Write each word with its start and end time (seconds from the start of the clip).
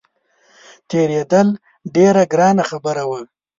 تېرېدل 0.89 1.47
ډېره 1.95 2.23
ګرانه 2.31 2.63
خبره 2.71 3.03
وه. 3.09 3.21